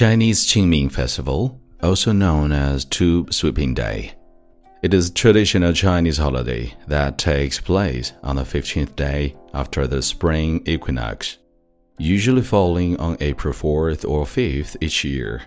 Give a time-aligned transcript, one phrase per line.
[0.00, 4.14] Chinese Qingming Festival, also known as Tomb Sweeping Day.
[4.82, 10.00] It is a traditional Chinese holiday that takes place on the 15th day after the
[10.00, 11.36] spring equinox,
[11.98, 15.42] usually falling on April 4th or 5th each year.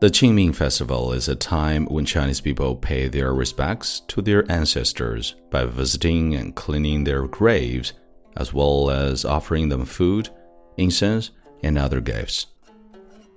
[0.00, 5.34] The Qingming Festival is a time when Chinese people pay their respects to their ancestors
[5.50, 7.94] by visiting and cleaning their graves,
[8.36, 10.30] as well as offering them food,
[10.76, 11.32] incense,
[11.64, 12.46] and other gifts.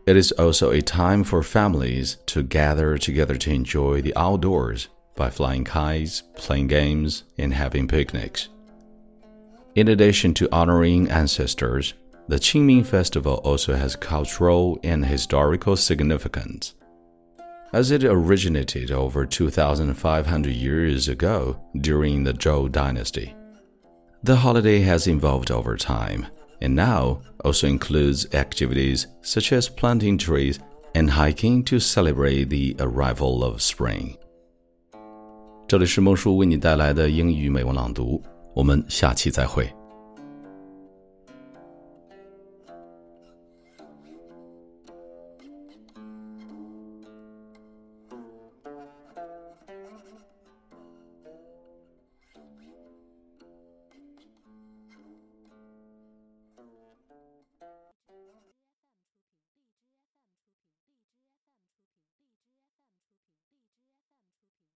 [0.05, 5.31] It is also a time for families to gather together to enjoy the outdoors by
[5.31, 8.49] flying kites, playing games, and having picnics.
[9.73, 11.95] In addition to honoring ancestors,
[12.27, 16.75] the Qingming Festival also has cultural and historical significance.
[17.73, 23.35] As it originated over 2,500 years ago during the Zhou dynasty,
[24.23, 26.27] the holiday has evolved over time
[26.64, 30.58] and now also includes activities such as planting trees
[30.94, 34.16] and hiking to celebrate the arrival of spring.
[35.66, 38.20] 这里是孟叔为你带来的英语美文朗读，
[38.54, 39.72] 我们下期再会。